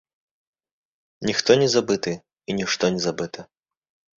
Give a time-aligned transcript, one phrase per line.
[1.29, 3.39] Ніхто не забыты і нішто не забыта.